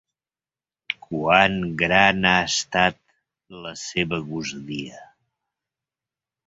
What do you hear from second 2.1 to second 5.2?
ha estat la seva gosadia.